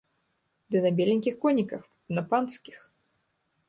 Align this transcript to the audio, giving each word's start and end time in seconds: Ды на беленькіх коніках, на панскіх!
Ды 0.75 0.81
на 0.85 0.91
беленькіх 1.01 1.35
коніках, 1.45 1.83
на 2.19 2.27
панскіх! 2.33 2.77